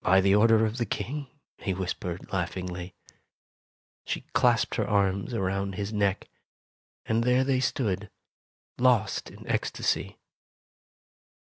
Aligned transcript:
"By 0.00 0.22
the 0.22 0.34
order 0.34 0.64
of 0.64 0.78
the 0.78 0.86
King," 0.86 1.26
he 1.58 1.74
whispered, 1.74 2.32
laugh 2.32 2.54
ingly. 2.54 2.94
She 4.06 4.22
clasped 4.32 4.76
her 4.76 4.88
arms 4.88 5.34
around 5.34 5.74
his 5.74 5.92
neck, 5.92 6.30
and 7.04 7.22
there 7.22 7.44
they 7.44 7.60
stood, 7.60 8.08
lost 8.78 9.30
in 9.30 9.46
ecstasy. 9.46 10.16